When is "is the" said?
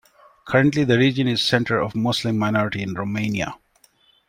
1.27-1.45